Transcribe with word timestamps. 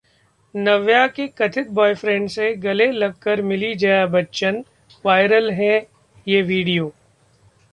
नव्या 0.55 1.05
के 1.07 1.27
कथित 1.37 1.67
बॉयफ्रेंड 1.69 2.27
से 2.29 2.51
गले 2.53 2.91
लगकर 2.91 3.41
मिलीं 3.41 3.75
जया 3.75 4.05
बच्चन, 4.07 4.61
वायरल 5.05 5.51
है 5.51 5.77
ये 6.27 6.41
वीडियो 6.41 6.91